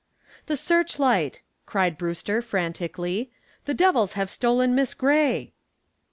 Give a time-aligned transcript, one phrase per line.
[0.47, 3.29] "The searchlight!" cried Brewster frantically.
[3.65, 5.53] "The devils have stolen Miss Gray."